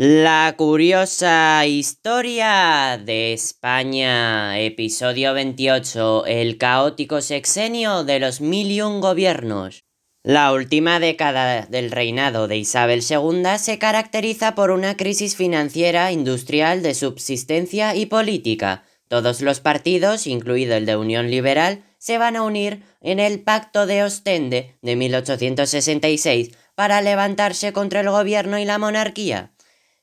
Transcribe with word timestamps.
La 0.00 0.54
curiosa 0.56 1.66
historia 1.66 3.02
de 3.04 3.32
España, 3.32 4.56
episodio 4.60 5.34
28, 5.34 6.24
el 6.26 6.56
caótico 6.56 7.20
sexenio 7.20 8.04
de 8.04 8.20
los 8.20 8.40
mil 8.40 8.70
y 8.70 8.80
un 8.80 9.00
gobiernos. 9.00 9.82
La 10.22 10.52
última 10.52 11.00
década 11.00 11.66
del 11.66 11.90
reinado 11.90 12.46
de 12.46 12.58
Isabel 12.58 13.02
II 13.02 13.58
se 13.58 13.80
caracteriza 13.80 14.54
por 14.54 14.70
una 14.70 14.96
crisis 14.96 15.34
financiera, 15.34 16.12
industrial, 16.12 16.80
de 16.84 16.94
subsistencia 16.94 17.96
y 17.96 18.06
política. 18.06 18.84
Todos 19.08 19.40
los 19.40 19.58
partidos, 19.58 20.28
incluido 20.28 20.76
el 20.76 20.86
de 20.86 20.96
Unión 20.96 21.28
Liberal, 21.28 21.82
se 21.98 22.18
van 22.18 22.36
a 22.36 22.42
unir 22.42 22.84
en 23.00 23.18
el 23.18 23.40
Pacto 23.40 23.84
de 23.86 24.04
Ostende 24.04 24.76
de 24.80 24.94
1866 24.94 26.52
para 26.76 27.02
levantarse 27.02 27.72
contra 27.72 27.98
el 27.98 28.10
gobierno 28.10 28.60
y 28.60 28.64
la 28.64 28.78
monarquía. 28.78 29.50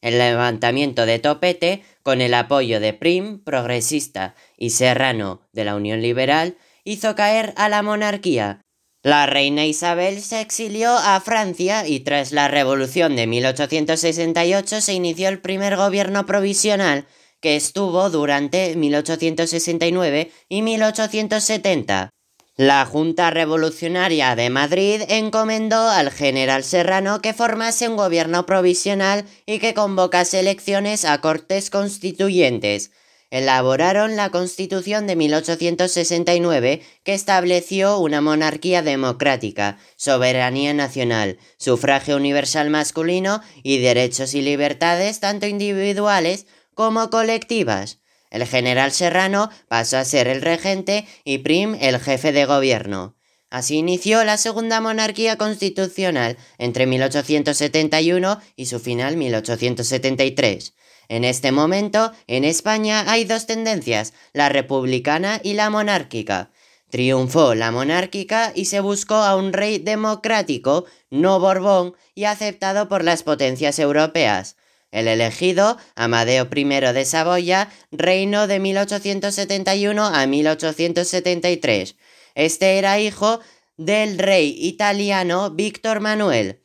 El 0.06 0.20
levantamiento 0.20 1.08
de 1.08 1.18
Topete, 1.18 1.82
con 2.04 2.22
el 2.22 2.36
apoyo 2.36 2.80
de 2.80 2.94
Prim, 2.94 3.44
progresista, 3.44 4.36
y 4.56 4.70
Serrano, 4.70 5.42
de 5.52 5.66
la 5.66 5.76
Unión 5.76 6.04
Liberal, 6.04 6.58
hizo 6.84 7.16
caer 7.16 7.56
a 7.58 7.70
la 7.70 7.82
monarquía. 7.82 8.62
La 9.02 9.26
reina 9.26 9.66
Isabel 9.66 10.22
se 10.22 10.42
exilió 10.42 10.96
a 10.96 11.20
Francia 11.22 11.88
y 11.88 12.02
tras 12.02 12.34
la 12.34 12.48
Revolución 12.48 13.16
de 13.16 13.26
1868 13.26 14.80
se 14.80 14.94
inició 14.94 15.28
el 15.28 15.42
primer 15.42 15.76
gobierno 15.76 16.28
provisional 16.28 17.08
que 17.42 17.56
estuvo 17.56 18.12
durante 18.12 18.76
1869 18.76 20.32
y 20.50 20.62
1870. 20.62 22.12
La 22.58 22.86
Junta 22.86 23.32
Revolucionaria 23.32 24.34
de 24.38 24.50
Madrid 24.50 25.02
encomendó 25.10 25.90
al 25.90 26.10
general 26.10 26.64
Serrano 26.64 27.22
que 27.22 27.34
formase 27.34 27.90
un 27.90 27.98
gobierno 27.98 28.46
provisional 28.46 29.26
y 29.46 29.60
que 29.60 29.74
convocase 29.74 30.40
elecciones 30.40 31.04
a 31.04 31.20
cortes 31.20 31.70
constituyentes. 31.70 32.92
Elaboraron 33.30 34.16
la 34.16 34.30
Constitución 34.30 35.06
de 35.06 35.18
1869 35.18 36.82
que 37.04 37.14
estableció 37.14 37.98
una 38.00 38.22
monarquía 38.22 38.82
democrática, 38.82 39.78
soberanía 39.98 40.74
nacional, 40.74 41.38
sufragio 41.58 42.16
universal 42.16 42.70
masculino 42.70 43.42
y 43.64 43.80
derechos 43.80 44.34
y 44.34 44.42
libertades 44.42 45.20
tanto 45.20 45.46
individuales 45.46 46.46
como 46.74 47.10
colectivas. 47.10 48.00
El 48.36 48.46
general 48.46 48.92
Serrano 48.92 49.50
pasó 49.70 49.96
a 49.96 50.04
ser 50.04 50.28
el 50.28 50.42
regente 50.42 51.08
y 51.24 51.38
Prim 51.38 51.78
el 51.80 52.02
jefe 52.02 52.34
de 52.34 52.44
gobierno. 52.44 53.16
Así 53.50 53.78
inició 53.78 54.26
la 54.26 54.36
segunda 54.36 54.82
monarquía 54.82 55.38
constitucional 55.38 56.36
entre 56.58 56.86
1871 56.86 58.42
y 58.58 58.66
su 58.66 58.82
final 58.82 59.16
1873. 59.16 60.74
En 61.08 61.24
este 61.24 61.54
momento, 61.54 62.12
en 62.28 62.44
España 62.44 63.10
hay 63.10 63.24
dos 63.24 63.46
tendencias, 63.46 64.12
la 64.34 64.50
republicana 64.50 65.40
y 65.42 65.54
la 65.54 65.70
monárquica. 65.70 66.52
Triunfó 66.90 67.56
la 67.56 67.72
monárquica 67.72 68.52
y 68.54 68.66
se 68.66 68.82
buscó 68.82 69.16
a 69.16 69.38
un 69.38 69.54
rey 69.54 69.78
democrático, 69.78 70.84
no 71.10 71.40
Borbón, 71.40 71.94
y 72.16 72.26
aceptado 72.26 72.90
por 72.90 73.02
las 73.06 73.24
potencias 73.24 73.80
europeas. 73.80 74.58
El 74.92 75.08
elegido, 75.08 75.78
Amadeo 75.96 76.48
I 76.56 76.64
de 76.64 77.06
Saboya, 77.06 77.70
reinó 77.92 78.48
de 78.48 78.60
1871 78.60 80.06
a 80.06 80.26
1873. 80.26 81.96
Este 82.36 82.78
era 82.78 83.00
hijo 83.00 83.40
del 83.78 84.18
rey 84.18 84.56
italiano 84.60 85.52
Víctor 85.52 86.00
Manuel, 86.00 86.62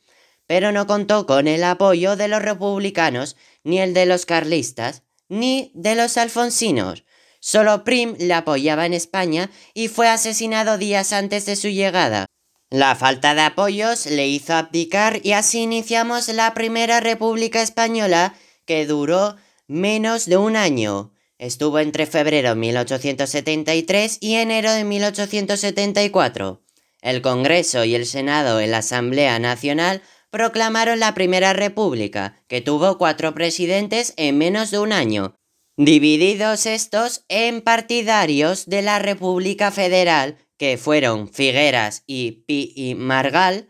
pero 0.47 0.71
no 0.71 0.87
contó 0.87 1.25
con 1.25 1.47
el 1.47 1.63
apoyo 1.63 2.15
de 2.15 2.27
los 2.27 2.41
republicanos, 2.41 3.35
ni 3.63 3.79
el 3.79 3.93
de 3.93 4.05
los 4.05 4.25
carlistas, 4.25 5.03
ni 5.27 5.71
de 5.73 5.95
los 5.95 6.17
alfonsinos. 6.17 7.05
Solo 7.39 7.83
Prim 7.83 8.15
le 8.19 8.33
apoyaba 8.33 8.85
en 8.85 8.93
España 8.93 9.49
y 9.73 9.87
fue 9.87 10.07
asesinado 10.07 10.77
días 10.77 11.11
antes 11.11 11.45
de 11.45 11.55
su 11.55 11.69
llegada. 11.69 12.27
La 12.71 12.95
falta 12.95 13.35
de 13.35 13.41
apoyos 13.41 14.05
le 14.05 14.29
hizo 14.29 14.53
abdicar 14.53 15.19
y 15.23 15.33
así 15.33 15.59
iniciamos 15.59 16.29
la 16.29 16.53
primera 16.53 17.01
República 17.01 17.61
Española 17.61 18.33
que 18.65 18.85
duró 18.85 19.35
menos 19.67 20.25
de 20.25 20.37
un 20.37 20.55
año. 20.55 21.13
Estuvo 21.37 21.79
entre 21.79 22.05
febrero 22.05 22.51
de 22.51 22.55
1873 22.55 24.19
y 24.21 24.35
enero 24.35 24.71
de 24.71 24.85
1874. 24.85 26.61
El 27.01 27.21
Congreso 27.21 27.83
y 27.83 27.93
el 27.93 28.05
Senado 28.05 28.61
en 28.61 28.71
la 28.71 28.77
Asamblea 28.77 29.37
Nacional 29.37 30.01
proclamaron 30.29 31.01
la 31.01 31.13
Primera 31.13 31.51
República, 31.51 32.41
que 32.47 32.61
tuvo 32.61 32.97
cuatro 32.97 33.33
presidentes 33.33 34.13
en 34.15 34.37
menos 34.37 34.71
de 34.71 34.79
un 34.79 34.93
año, 34.93 35.35
divididos 35.75 36.65
estos 36.65 37.25
en 37.27 37.59
partidarios 37.59 38.67
de 38.67 38.81
la 38.81 38.99
República 38.99 39.71
Federal 39.71 40.37
que 40.61 40.77
fueron 40.77 41.27
Figueras 41.27 42.03
y 42.05 42.43
Pi 42.45 42.71
y 42.75 42.93
Margal, 42.93 43.67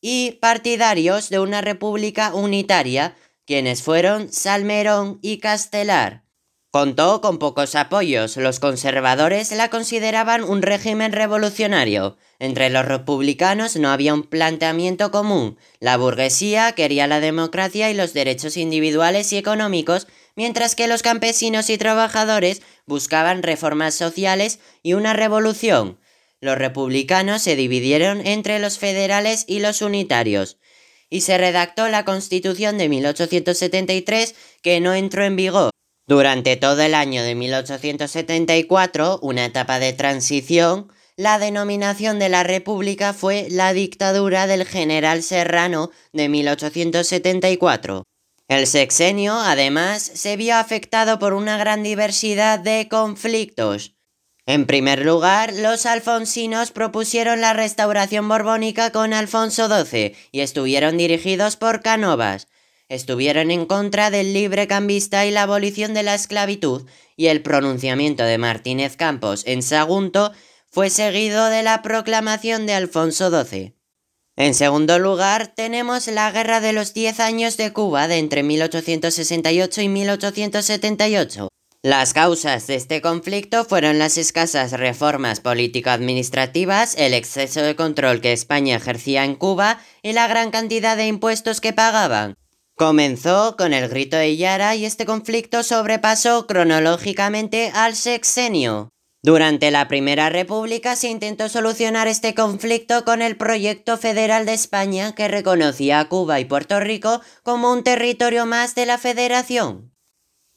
y 0.00 0.38
partidarios 0.40 1.28
de 1.28 1.40
una 1.40 1.60
república 1.60 2.32
unitaria, 2.32 3.16
quienes 3.46 3.82
fueron 3.82 4.32
Salmerón 4.32 5.18
y 5.22 5.38
Castelar. 5.38 6.22
Contó 6.70 7.20
con 7.20 7.40
pocos 7.40 7.74
apoyos, 7.74 8.36
los 8.36 8.60
conservadores 8.60 9.50
la 9.50 9.70
consideraban 9.70 10.44
un 10.44 10.62
régimen 10.62 11.10
revolucionario. 11.10 12.16
Entre 12.38 12.70
los 12.70 12.84
republicanos 12.84 13.74
no 13.74 13.90
había 13.90 14.14
un 14.14 14.22
planteamiento 14.22 15.10
común. 15.10 15.58
La 15.80 15.96
burguesía 15.96 16.70
quería 16.76 17.08
la 17.08 17.18
democracia 17.18 17.90
y 17.90 17.94
los 17.94 18.12
derechos 18.12 18.56
individuales 18.56 19.32
y 19.32 19.36
económicos, 19.36 20.06
mientras 20.36 20.76
que 20.76 20.86
los 20.86 21.02
campesinos 21.02 21.70
y 21.70 21.76
trabajadores 21.76 22.62
buscaban 22.86 23.42
reformas 23.42 23.94
sociales 23.96 24.60
y 24.84 24.92
una 24.92 25.12
revolución. 25.12 25.98
Los 26.40 26.56
republicanos 26.56 27.42
se 27.42 27.54
dividieron 27.56 28.26
entre 28.26 28.58
los 28.58 28.78
federales 28.78 29.44
y 29.46 29.60
los 29.60 29.82
unitarios, 29.82 30.58
y 31.10 31.20
se 31.20 31.36
redactó 31.36 31.88
la 31.88 32.04
Constitución 32.04 32.78
de 32.78 32.88
1873 32.88 34.34
que 34.62 34.80
no 34.80 34.94
entró 34.94 35.24
en 35.24 35.36
vigor. 35.36 35.70
Durante 36.06 36.56
todo 36.56 36.80
el 36.82 36.94
año 36.94 37.22
de 37.22 37.34
1874, 37.34 39.20
una 39.22 39.44
etapa 39.44 39.78
de 39.78 39.92
transición, 39.92 40.90
la 41.16 41.38
denominación 41.38 42.18
de 42.18 42.30
la 42.30 42.42
República 42.42 43.12
fue 43.12 43.46
la 43.50 43.74
dictadura 43.74 44.46
del 44.46 44.64
general 44.64 45.22
Serrano 45.22 45.90
de 46.12 46.28
1874. 46.28 48.04
El 48.48 48.66
sexenio, 48.66 49.34
además, 49.34 50.02
se 50.02 50.36
vio 50.36 50.56
afectado 50.56 51.18
por 51.18 51.34
una 51.34 51.58
gran 51.58 51.82
diversidad 51.82 52.58
de 52.58 52.88
conflictos, 52.90 53.94
en 54.46 54.66
primer 54.66 55.04
lugar, 55.04 55.52
los 55.54 55.86
alfonsinos 55.86 56.70
propusieron 56.70 57.40
la 57.40 57.52
restauración 57.52 58.28
borbónica 58.28 58.90
con 58.90 59.12
Alfonso 59.12 59.68
XII 59.68 60.16
y 60.32 60.40
estuvieron 60.40 60.96
dirigidos 60.96 61.56
por 61.56 61.82
Cánovas. 61.82 62.48
Estuvieron 62.88 63.52
en 63.52 63.66
contra 63.66 64.10
del 64.10 64.32
libre 64.32 64.66
cambista 64.66 65.24
y 65.24 65.30
la 65.30 65.42
abolición 65.42 65.94
de 65.94 66.02
la 66.02 66.14
esclavitud, 66.14 66.88
y 67.16 67.26
el 67.26 67.42
pronunciamiento 67.42 68.24
de 68.24 68.38
Martínez 68.38 68.96
Campos 68.96 69.44
en 69.46 69.62
Sagunto 69.62 70.32
fue 70.68 70.90
seguido 70.90 71.46
de 71.46 71.62
la 71.62 71.82
proclamación 71.82 72.66
de 72.66 72.74
Alfonso 72.74 73.30
XII. 73.30 73.76
En 74.36 74.54
segundo 74.54 74.98
lugar, 74.98 75.48
tenemos 75.54 76.06
la 76.08 76.30
Guerra 76.32 76.60
de 76.60 76.72
los 76.72 76.94
Diez 76.94 77.20
Años 77.20 77.56
de 77.56 77.72
Cuba 77.72 78.08
de 78.08 78.18
entre 78.18 78.42
1868 78.42 79.82
y 79.82 79.88
1878. 79.88 81.48
Las 81.82 82.12
causas 82.12 82.66
de 82.66 82.74
este 82.74 83.00
conflicto 83.00 83.64
fueron 83.64 83.98
las 83.98 84.18
escasas 84.18 84.72
reformas 84.72 85.40
político-administrativas, 85.40 86.94
el 86.98 87.14
exceso 87.14 87.62
de 87.62 87.74
control 87.74 88.20
que 88.20 88.34
España 88.34 88.76
ejercía 88.76 89.24
en 89.24 89.34
Cuba 89.34 89.80
y 90.02 90.12
la 90.12 90.28
gran 90.28 90.50
cantidad 90.50 90.94
de 90.98 91.06
impuestos 91.06 91.62
que 91.62 91.72
pagaban. 91.72 92.34
Comenzó 92.76 93.56
con 93.56 93.72
el 93.72 93.88
grito 93.88 94.18
de 94.18 94.36
Yara 94.36 94.76
y 94.76 94.84
este 94.84 95.06
conflicto 95.06 95.62
sobrepasó 95.62 96.46
cronológicamente 96.46 97.72
al 97.74 97.96
sexenio. 97.96 98.90
Durante 99.22 99.70
la 99.70 99.88
Primera 99.88 100.28
República 100.28 100.96
se 100.96 101.08
intentó 101.08 101.48
solucionar 101.48 102.08
este 102.08 102.34
conflicto 102.34 103.06
con 103.06 103.22
el 103.22 103.38
Proyecto 103.38 103.96
Federal 103.96 104.44
de 104.44 104.52
España 104.52 105.14
que 105.14 105.28
reconocía 105.28 106.00
a 106.00 106.08
Cuba 106.10 106.40
y 106.40 106.44
Puerto 106.44 106.78
Rico 106.78 107.22
como 107.42 107.72
un 107.72 107.82
territorio 107.84 108.44
más 108.44 108.74
de 108.74 108.84
la 108.84 108.98
Federación. 108.98 109.90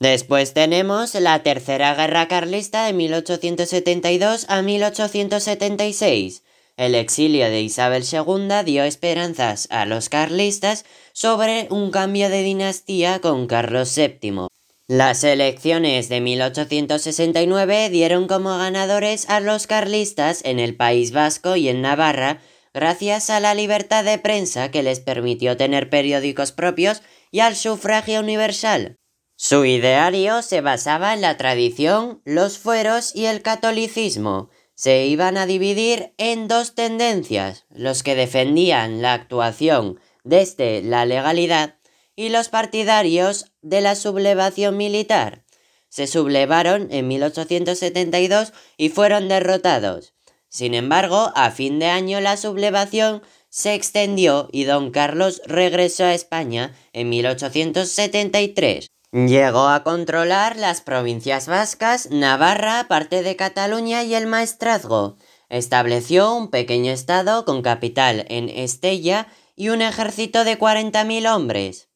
Después 0.03 0.53
tenemos 0.53 1.15
la 1.15 1.43
Tercera 1.43 1.95
Guerra 1.95 2.27
Carlista 2.27 2.85
de 2.85 2.91
1872 2.91 4.47
a 4.49 4.61
1876. 4.61 6.43
El 6.75 6.95
exilio 6.95 7.45
de 7.45 7.61
Isabel 7.61 8.03
II 8.03 8.65
dio 8.65 8.83
esperanzas 8.83 9.65
a 9.71 9.85
los 9.85 10.09
carlistas 10.09 10.83
sobre 11.13 11.67
un 11.69 11.89
cambio 11.89 12.27
de 12.27 12.43
dinastía 12.43 13.21
con 13.21 13.47
Carlos 13.47 13.95
VII. 13.95 14.47
Las 14.89 15.23
elecciones 15.23 16.09
de 16.09 16.19
1869 16.19 17.89
dieron 17.89 18.27
como 18.27 18.57
ganadores 18.57 19.29
a 19.29 19.39
los 19.39 19.67
carlistas 19.67 20.41
en 20.43 20.59
el 20.59 20.75
País 20.75 21.13
Vasco 21.13 21.55
y 21.55 21.69
en 21.69 21.81
Navarra, 21.81 22.41
gracias 22.73 23.29
a 23.29 23.39
la 23.39 23.55
libertad 23.55 24.03
de 24.03 24.17
prensa 24.17 24.69
que 24.69 24.83
les 24.83 24.99
permitió 24.99 25.55
tener 25.55 25.89
periódicos 25.89 26.51
propios 26.51 27.03
y 27.31 27.39
al 27.39 27.55
sufragio 27.55 28.19
universal. 28.19 28.97
Su 29.35 29.65
ideario 29.65 30.41
se 30.41 30.61
basaba 30.61 31.13
en 31.13 31.21
la 31.21 31.37
tradición, 31.37 32.21
los 32.23 32.57
fueros 32.57 33.15
y 33.15 33.25
el 33.25 33.41
catolicismo. 33.41 34.49
Se 34.75 35.05
iban 35.05 35.37
a 35.37 35.45
dividir 35.45 36.13
en 36.17 36.47
dos 36.47 36.75
tendencias, 36.75 37.65
los 37.69 38.03
que 38.03 38.15
defendían 38.15 39.01
la 39.01 39.13
actuación 39.13 39.99
desde 40.23 40.81
la 40.81 41.05
legalidad 41.05 41.77
y 42.15 42.29
los 42.29 42.49
partidarios 42.49 43.51
de 43.61 43.81
la 43.81 43.95
sublevación 43.95 44.77
militar. 44.77 45.43
Se 45.89 46.07
sublevaron 46.07 46.87
en 46.91 47.07
1872 47.07 48.53
y 48.77 48.89
fueron 48.89 49.27
derrotados. 49.27 50.13
Sin 50.49 50.75
embargo, 50.75 51.31
a 51.35 51.51
fin 51.51 51.79
de 51.79 51.87
año 51.87 52.21
la 52.21 52.37
sublevación 52.37 53.23
se 53.49 53.73
extendió 53.73 54.49
y 54.51 54.63
don 54.63 54.91
Carlos 54.91 55.41
regresó 55.45 56.05
a 56.05 56.13
España 56.13 56.75
en 56.93 57.09
1873. 57.09 58.92
Llegó 59.13 59.67
a 59.67 59.83
controlar 59.83 60.57
las 60.57 60.81
provincias 60.81 61.47
vascas, 61.47 62.09
Navarra, 62.09 62.87
parte 62.87 63.21
de 63.21 63.35
Cataluña 63.35 64.03
y 64.03 64.15
el 64.15 64.25
Maestrazgo. 64.25 65.17
Estableció 65.49 66.33
un 66.33 66.49
pequeño 66.49 66.91
estado 66.91 67.45
con 67.45 67.61
capital 67.61 68.25
en 68.29 68.49
Estella 68.49 69.27
y 69.55 69.69
un 69.69 69.83
ejército 69.83 70.43
de 70.43 70.57
40.000 70.57 71.31
hombres. 71.31 71.89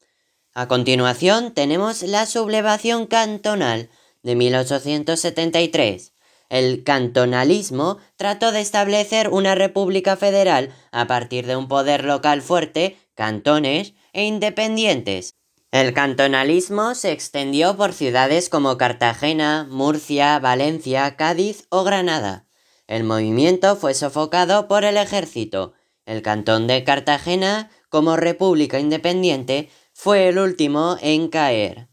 A 0.53 0.67
continuación 0.67 1.55
tenemos 1.55 2.03
la 2.03 2.27
sublevación 2.27 3.07
cantonal 3.07 3.89
de 4.21 4.35
1873. 4.35 6.13
El 6.49 6.83
cantonalismo 6.83 7.97
trató 8.15 8.51
de 8.51 8.61
establecer 8.61 9.29
una 9.29 9.55
república 9.55 10.17
federal 10.17 10.71
a 10.91 11.07
partir 11.07 11.47
de 11.47 11.55
un 11.55 11.67
poder 11.67 12.05
local 12.05 12.43
fuerte, 12.43 12.95
cantones 13.15 13.95
e 14.13 14.25
independientes. 14.25 15.33
El 15.71 15.93
cantonalismo 15.93 16.95
se 16.95 17.11
extendió 17.11 17.75
por 17.75 17.91
ciudades 17.91 18.47
como 18.47 18.77
Cartagena, 18.77 19.67
Murcia, 19.69 20.39
Valencia, 20.39 21.17
Cádiz 21.17 21.67
o 21.69 21.83
Granada. 21.83 22.47
El 22.87 23.03
movimiento 23.03 23.75
fue 23.75 23.93
sofocado 23.93 24.69
por 24.69 24.85
el 24.85 24.95
ejército. 24.95 25.73
El 26.05 26.21
cantón 26.21 26.67
de 26.67 26.85
Cartagena, 26.85 27.69
como 27.89 28.15
república 28.15 28.79
independiente, 28.79 29.69
fue 29.91 30.29
el 30.29 30.39
último 30.39 30.97
en 31.01 31.27
caer. 31.27 31.89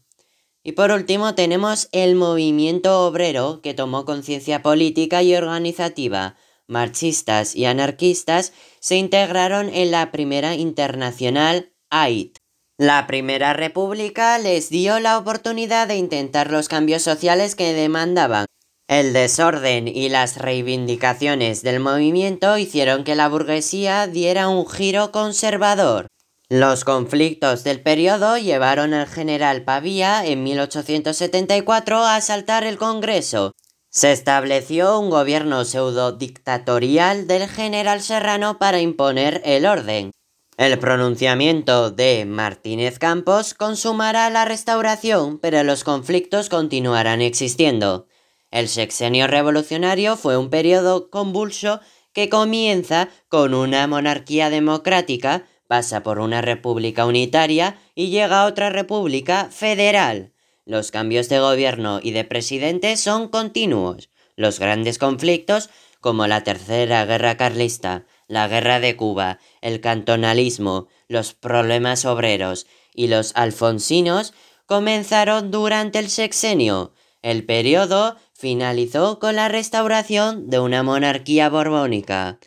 Y 0.63 0.71
por 0.71 0.91
último 0.91 1.35
tenemos 1.35 1.89
el 1.91 2.15
movimiento 2.15 3.05
obrero 3.05 3.59
que 3.61 3.73
tomó 3.73 4.05
conciencia 4.05 4.61
política 4.61 5.21
y 5.21 5.35
organizativa. 5.35 6.37
Marxistas 6.65 7.57
y 7.57 7.65
anarquistas 7.65 8.53
se 8.79 8.95
integraron 8.95 9.69
en 9.69 9.91
la 9.91 10.13
primera 10.13 10.55
internacional 10.55 11.73
AIT. 11.89 12.44
La 12.77 13.07
Primera 13.07 13.53
República 13.53 14.37
les 14.37 14.69
dio 14.69 14.99
la 14.99 15.17
oportunidad 15.17 15.87
de 15.87 15.95
intentar 15.95 16.51
los 16.51 16.67
cambios 16.67 17.03
sociales 17.03 17.55
que 17.55 17.73
demandaban. 17.73 18.47
El 18.89 19.13
desorden 19.13 19.87
y 19.87 20.09
las 20.09 20.35
reivindicaciones 20.35 21.63
del 21.63 21.79
movimiento 21.79 22.57
hicieron 22.57 23.05
que 23.05 23.15
la 23.15 23.29
burguesía 23.29 24.07
diera 24.07 24.49
un 24.49 24.67
giro 24.67 25.13
conservador. 25.13 26.07
Los 26.49 26.83
conflictos 26.83 27.63
del 27.63 27.81
periodo 27.81 28.37
llevaron 28.37 28.93
al 28.93 29.07
general 29.07 29.63
Pavía 29.63 30.25
en 30.25 30.43
1874 30.43 31.99
a 31.99 32.17
asaltar 32.17 32.65
el 32.65 32.77
Congreso. 32.77 33.53
Se 33.89 34.11
estableció 34.11 34.99
un 34.99 35.09
gobierno 35.09 35.63
pseudo 35.63 36.11
dictatorial 36.11 37.25
del 37.25 37.47
general 37.47 38.01
Serrano 38.01 38.59
para 38.59 38.81
imponer 38.81 39.41
el 39.45 39.65
orden. 39.65 40.11
El 40.57 40.79
pronunciamiento 40.79 41.91
de 41.91 42.23
Martínez 42.23 42.97
Campos 42.97 43.53
consumará 43.53 44.29
la 44.29 44.45
restauración, 44.45 45.37
pero 45.37 45.63
los 45.63 45.83
conflictos 45.83 46.47
continuarán 46.47 47.21
existiendo. 47.21 48.07
El 48.51 48.69
sexenio 48.69 49.27
revolucionario 49.27 50.15
fue 50.15 50.37
un 50.37 50.49
periodo 50.49 51.09
convulso 51.09 51.81
que 52.13 52.29
comienza 52.29 53.09
con 53.27 53.53
una 53.53 53.85
monarquía 53.87 54.49
democrática, 54.49 55.45
pasa 55.67 56.03
por 56.03 56.19
una 56.19 56.41
república 56.41 57.05
unitaria 57.05 57.77
y 57.93 58.07
llega 58.07 58.43
a 58.43 58.45
otra 58.45 58.69
república 58.69 59.49
federal. 59.51 60.31
Los 60.63 60.89
cambios 60.89 61.27
de 61.27 61.39
gobierno 61.39 61.99
y 62.01 62.11
de 62.11 62.23
presidente 62.23 62.95
son 62.95 63.27
continuos. 63.27 64.09
Los 64.37 64.59
grandes 64.59 64.99
conflictos, 64.99 65.69
como 65.99 66.27
la 66.27 66.45
Tercera 66.45 67.03
Guerra 67.03 67.35
Carlista, 67.35 68.05
la 68.27 68.47
guerra 68.47 68.79
de 68.79 68.95
Cuba, 68.95 69.39
el 69.61 69.81
cantonalismo, 69.81 70.87
los 71.07 71.33
problemas 71.33 72.05
obreros 72.05 72.67
y 72.93 73.07
los 73.07 73.31
alfonsinos 73.35 74.33
comenzaron 74.65 75.51
durante 75.51 75.99
el 75.99 76.09
sexenio. 76.09 76.93
El 77.21 77.45
periodo 77.45 78.17
finalizó 78.33 79.19
con 79.19 79.35
la 79.35 79.47
restauración 79.47 80.49
de 80.49 80.59
una 80.59 80.83
monarquía 80.83 81.49
borbónica. 81.49 82.39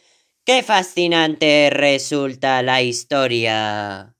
¡Qué 0.45 0.63
fascinante 0.63 1.71
resulta 1.71 2.63
la 2.63 2.83
historia! 2.83 4.18